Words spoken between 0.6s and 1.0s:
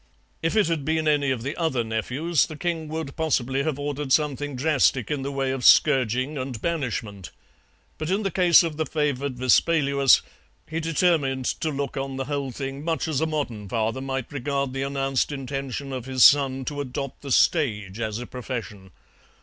had